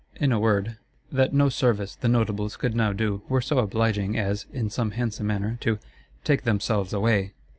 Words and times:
In 0.15 0.31
a 0.31 0.39
word, 0.39 0.77
that 1.11 1.31
no 1.31 1.47
service 1.49 1.93
the 1.93 2.07
Notables 2.07 2.57
could 2.57 2.75
now 2.75 2.91
do 2.91 3.21
were 3.29 3.39
so 3.39 3.59
obliging 3.59 4.17
as, 4.17 4.47
in 4.51 4.71
some 4.71 4.89
handsome 4.97 5.27
manner, 5.27 5.59
to—take 5.61 6.41
themselves 6.41 6.91
away! 6.91 7.33